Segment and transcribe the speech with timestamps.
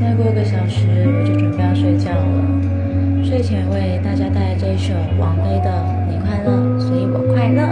[0.00, 3.24] 再过一个小时，我就准备要睡觉了。
[3.24, 5.70] 睡前为大家带来这一首王菲的
[6.08, 7.62] 《你快乐所以我快乐》。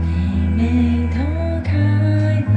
[0.00, 1.18] 你没偷
[1.64, 1.72] 看
[2.44, 2.56] 吧？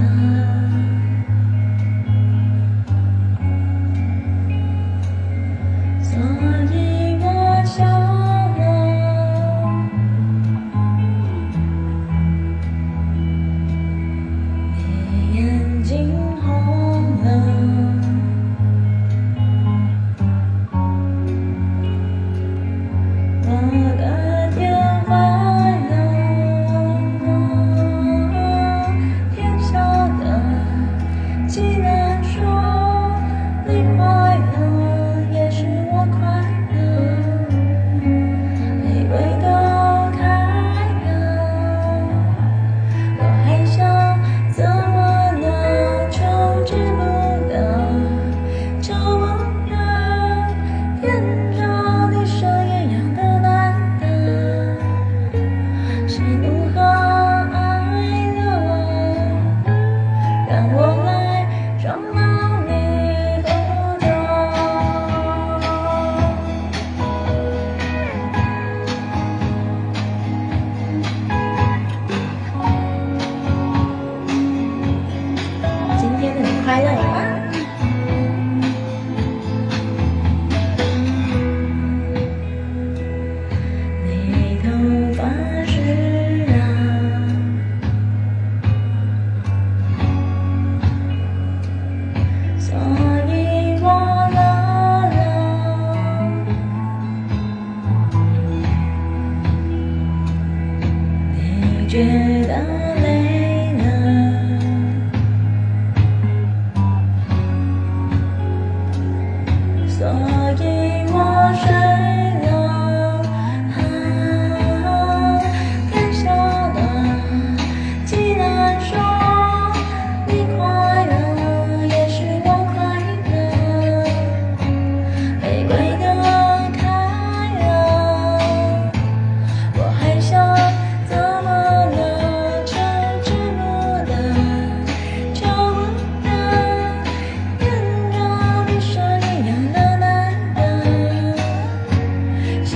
[101.97, 102.05] 别
[102.45, 102.53] 等
[103.01, 103.97] 累了。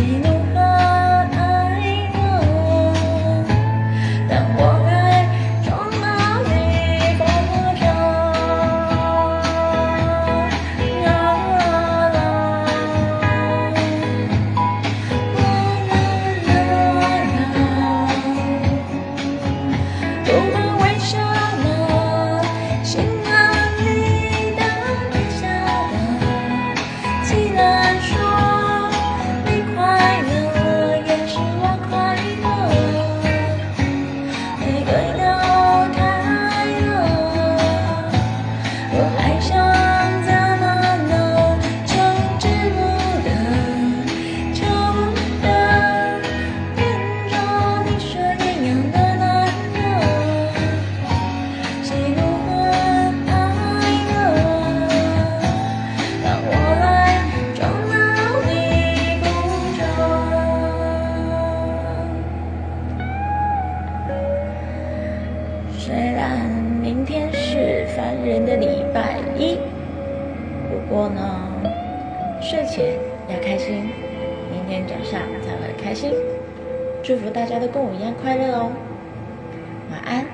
[0.01, 0.40] You.
[65.91, 66.39] 虽然
[66.81, 69.57] 明天是烦人的礼拜一
[70.69, 71.21] 不过呢
[72.41, 72.95] 睡前
[73.27, 73.89] 要开心
[74.49, 76.13] 明天早上才会开心。
[77.03, 78.71] 祝福大家都跟我一样快乐哦。
[79.91, 80.30] 晚安。